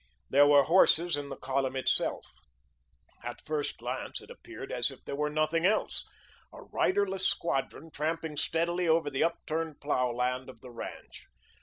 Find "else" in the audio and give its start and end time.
5.63-6.03